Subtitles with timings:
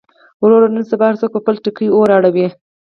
[0.43, 2.47] وروره نن سبا هر څوک پر خپله ټکۍ اور اړوي.